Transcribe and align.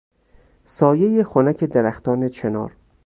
سایهی 0.65 1.23
خنک 1.23 1.63
درختان 1.63 2.29
چنار 2.29 2.71